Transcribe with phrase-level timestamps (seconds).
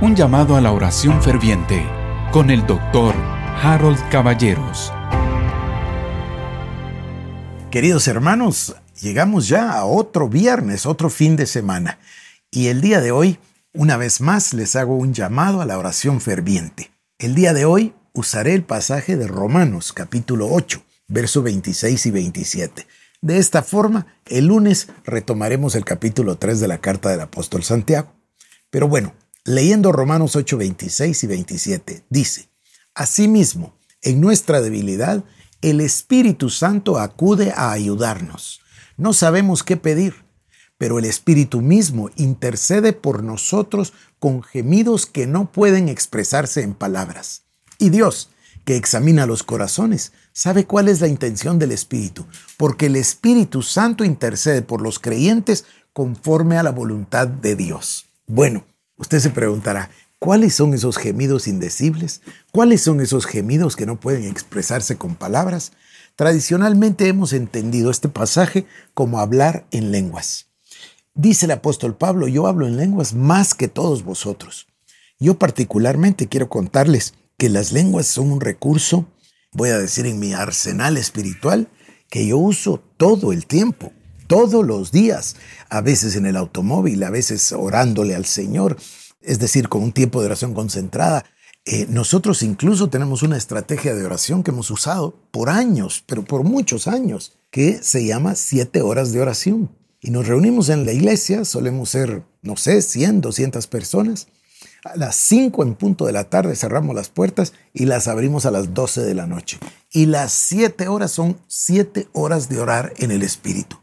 [0.00, 1.84] Un llamado a la oración ferviente
[2.30, 4.92] con el doctor Harold Caballeros.
[7.72, 11.98] Queridos hermanos, llegamos ya a otro viernes, otro fin de semana.
[12.48, 13.40] Y el día de hoy,
[13.74, 16.92] una vez más, les hago un llamado a la oración ferviente.
[17.18, 22.86] El día de hoy usaré el pasaje de Romanos capítulo 8, versos 26 y 27.
[23.20, 28.12] De esta forma, el lunes retomaremos el capítulo 3 de la carta del apóstol Santiago.
[28.70, 29.12] Pero bueno,
[29.48, 32.50] Leyendo Romanos 8, 26 y 27, dice,
[32.94, 35.24] Asimismo, en nuestra debilidad,
[35.62, 38.60] el Espíritu Santo acude a ayudarnos.
[38.98, 40.16] No sabemos qué pedir,
[40.76, 47.44] pero el Espíritu mismo intercede por nosotros con gemidos que no pueden expresarse en palabras.
[47.78, 48.28] Y Dios,
[48.66, 52.26] que examina los corazones, sabe cuál es la intención del Espíritu,
[52.58, 58.04] porque el Espíritu Santo intercede por los creyentes conforme a la voluntad de Dios.
[58.26, 58.66] Bueno,
[58.98, 62.20] Usted se preguntará, ¿cuáles son esos gemidos indecibles?
[62.50, 65.72] ¿Cuáles son esos gemidos que no pueden expresarse con palabras?
[66.16, 70.48] Tradicionalmente hemos entendido este pasaje como hablar en lenguas.
[71.14, 74.66] Dice el apóstol Pablo, yo hablo en lenguas más que todos vosotros.
[75.20, 79.06] Yo particularmente quiero contarles que las lenguas son un recurso,
[79.52, 81.68] voy a decir en mi arsenal espiritual,
[82.10, 83.92] que yo uso todo el tiempo
[84.28, 85.34] todos los días,
[85.70, 88.76] a veces en el automóvil, a veces orándole al Señor,
[89.20, 91.24] es decir, con un tiempo de oración concentrada.
[91.64, 96.44] Eh, nosotros incluso tenemos una estrategia de oración que hemos usado por años, pero por
[96.44, 99.70] muchos años, que se llama siete horas de oración.
[100.00, 104.28] Y nos reunimos en la iglesia, solemos ser, no sé, 100, 200 personas.
[104.84, 108.50] A las 5 en punto de la tarde cerramos las puertas y las abrimos a
[108.50, 109.58] las 12 de la noche.
[109.90, 113.78] Y las siete horas son siete horas de orar en el Espíritu.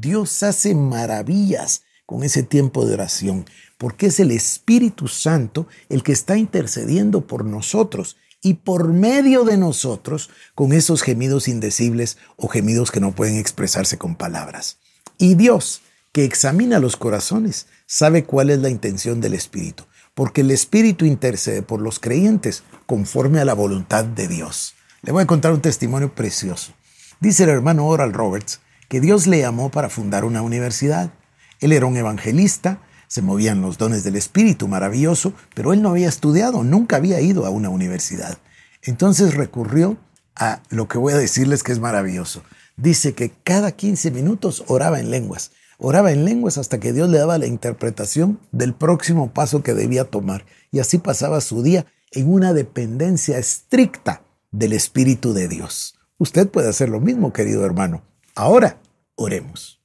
[0.00, 3.46] Dios hace maravillas con ese tiempo de oración,
[3.78, 9.56] porque es el Espíritu Santo el que está intercediendo por nosotros y por medio de
[9.56, 14.78] nosotros con esos gemidos indecibles o gemidos que no pueden expresarse con palabras.
[15.18, 15.82] Y Dios,
[16.12, 21.62] que examina los corazones, sabe cuál es la intención del Espíritu, porque el Espíritu intercede
[21.62, 24.74] por los creyentes conforme a la voluntad de Dios.
[25.02, 26.72] Le voy a contar un testimonio precioso.
[27.20, 31.10] Dice el hermano Oral Roberts que Dios le llamó para fundar una universidad.
[31.60, 36.08] Él era un evangelista, se movían los dones del Espíritu, maravilloso, pero él no había
[36.08, 38.38] estudiado, nunca había ido a una universidad.
[38.82, 39.98] Entonces recurrió
[40.34, 42.42] a lo que voy a decirles que es maravilloso.
[42.76, 45.50] Dice que cada 15 minutos oraba en lenguas.
[45.78, 50.04] Oraba en lenguas hasta que Dios le daba la interpretación del próximo paso que debía
[50.04, 50.46] tomar.
[50.70, 55.98] Y así pasaba su día en una dependencia estricta del Espíritu de Dios.
[56.18, 58.02] Usted puede hacer lo mismo, querido hermano.
[58.38, 58.80] Ahora,
[59.16, 59.77] oremos.